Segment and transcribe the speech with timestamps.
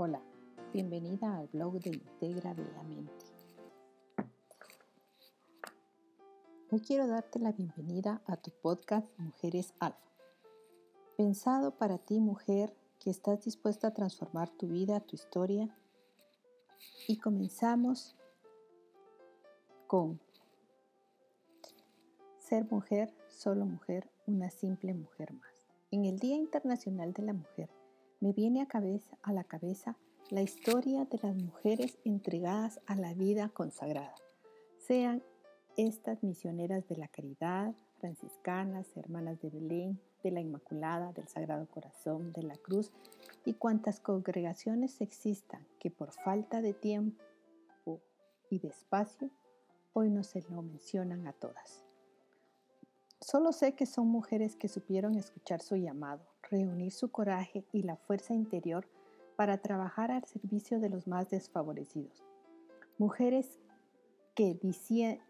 [0.00, 0.22] Hola,
[0.72, 3.24] bienvenida al blog de Integra Bellamente.
[6.70, 9.98] Hoy quiero darte la bienvenida a tu podcast Mujeres Alfa.
[11.16, 15.68] Pensado para ti, mujer, que estás dispuesta a transformar tu vida, tu historia.
[17.08, 18.14] Y comenzamos
[19.88, 20.20] con
[22.38, 25.66] ser mujer, solo mujer, una simple mujer más.
[25.90, 27.68] En el Día Internacional de la Mujer,
[28.20, 28.66] me viene
[29.22, 29.96] a, la cabeza
[30.30, 34.14] la historia de las mujeres entregadas a la vida consagrada,
[34.78, 35.22] sean
[35.76, 42.32] estas misioneras de la caridad, franciscanas, hermanas de Belén, de la Inmaculada, del Sagrado Corazón,
[42.32, 42.92] de la Cruz
[43.44, 47.22] y cuantas congregaciones existan que por falta de tiempo
[48.50, 49.30] y de espacio
[49.92, 51.87] hoy no se lo mencionan a todas.
[53.20, 57.96] Solo sé que son mujeres que supieron escuchar su llamado, reunir su coraje y la
[57.96, 58.88] fuerza interior
[59.36, 62.24] para trabajar al servicio de los más desfavorecidos.
[62.96, 63.58] Mujeres
[64.34, 64.56] que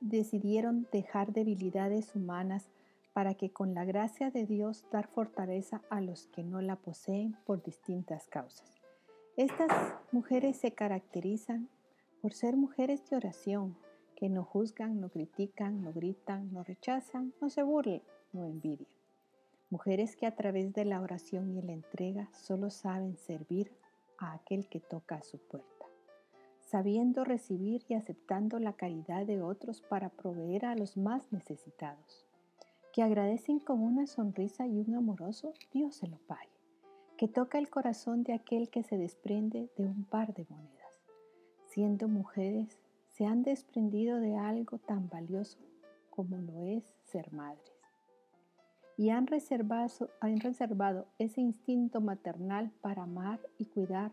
[0.00, 2.68] decidieron dejar debilidades humanas
[3.12, 7.36] para que con la gracia de Dios dar fortaleza a los que no la poseen
[7.44, 8.80] por distintas causas.
[9.36, 9.70] Estas
[10.12, 11.68] mujeres se caracterizan
[12.20, 13.76] por ser mujeres de oración,
[14.22, 18.88] que no juzgan, no critican, no gritan, no rechazan, no se burlen, no envidian.
[19.68, 23.72] Mujeres que a través de la oración y la entrega solo saben servir
[24.18, 25.86] a aquel que toca a su puerta,
[26.60, 32.24] sabiendo recibir y aceptando la caridad de otros para proveer a los más necesitados,
[32.92, 36.60] que agradecen con una sonrisa y un amoroso Dios se lo pague,
[37.16, 41.02] que toca el corazón de aquel que se desprende de un par de monedas,
[41.66, 42.78] siendo mujeres
[43.12, 45.58] se han desprendido de algo tan valioso
[46.10, 47.72] como lo es ser madres.
[48.96, 54.12] Y han reservado, han reservado ese instinto maternal para amar y cuidar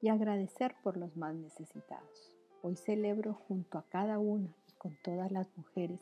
[0.00, 2.36] y agradecer por los más necesitados.
[2.62, 6.00] Hoy celebro junto a cada una y con todas las mujeres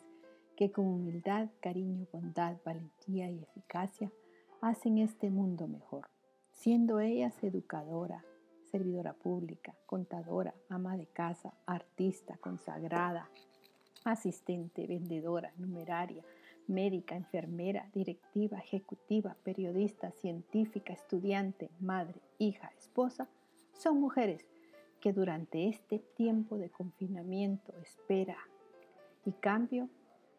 [0.56, 4.10] que con humildad, cariño, bondad, valentía y eficacia
[4.60, 6.08] hacen este mundo mejor,
[6.52, 8.24] siendo ellas educadora,
[8.72, 13.28] servidora pública, contadora, ama de casa, artista, consagrada,
[14.04, 16.24] asistente, vendedora, numeraria,
[16.66, 23.28] médica, enfermera, directiva, ejecutiva, periodista, científica, estudiante, madre, hija, esposa,
[23.74, 24.48] son mujeres
[25.00, 28.38] que durante este tiempo de confinamiento, espera
[29.26, 29.90] y cambio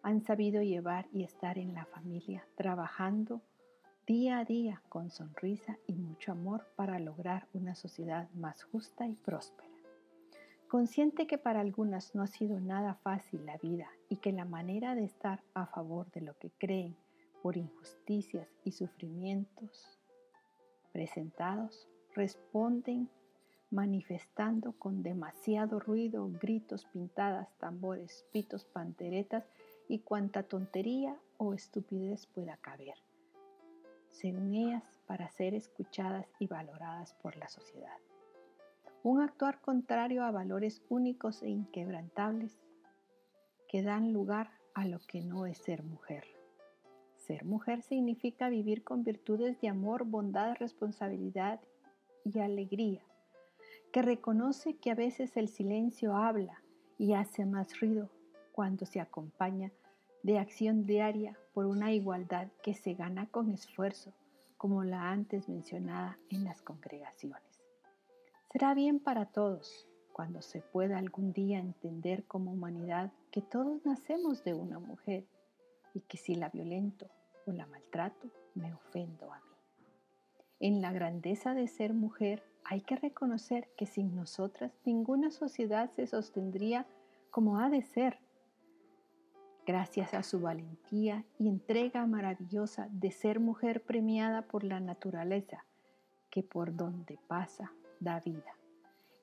[0.01, 3.41] han sabido llevar y estar en la familia, trabajando
[4.05, 9.15] día a día con sonrisa y mucho amor para lograr una sociedad más justa y
[9.15, 9.69] próspera.
[10.67, 14.93] Consciente que para algunas no ha sido nada fácil la vida y que la manera
[14.93, 16.97] de estar a favor de lo que creen
[17.41, 19.97] por injusticias y sufrimientos
[20.91, 23.09] presentados responden
[23.71, 29.49] manifestando con demasiado ruido, gritos, pintadas, tambores, pitos, panteretas
[29.87, 32.95] y cuanta tontería o estupidez pueda caber
[34.13, 37.97] según ellas, para ser escuchadas y valoradas por la sociedad.
[39.03, 42.57] Un actuar contrario a valores únicos e inquebrantables
[43.67, 46.23] que dan lugar a lo que no es ser mujer.
[47.17, 51.59] Ser mujer significa vivir con virtudes de amor, bondad, responsabilidad
[52.23, 53.01] y alegría,
[53.91, 56.61] que reconoce que a veces el silencio habla
[56.97, 58.09] y hace más ruido
[58.51, 59.71] cuando se acompaña
[60.23, 64.13] de acción diaria por una igualdad que se gana con esfuerzo,
[64.57, 67.61] como la antes mencionada en las congregaciones.
[68.51, 74.43] Será bien para todos cuando se pueda algún día entender como humanidad que todos nacemos
[74.43, 75.25] de una mujer
[75.93, 77.07] y que si la violento
[77.45, 79.53] o la maltrato, me ofendo a mí.
[80.59, 86.07] En la grandeza de ser mujer hay que reconocer que sin nosotras ninguna sociedad se
[86.07, 86.87] sostendría
[87.31, 88.19] como ha de ser
[89.65, 95.65] gracias a su valentía y entrega maravillosa de ser mujer premiada por la naturaleza,
[96.29, 98.55] que por donde pasa da vida,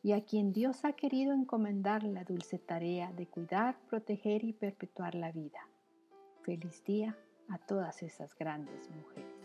[0.02, 5.14] y a quien Dios ha querido encomendar la dulce tarea de cuidar, proteger y perpetuar
[5.14, 5.60] la vida.
[6.42, 7.16] Feliz día
[7.48, 9.39] a todas esas grandes mujeres.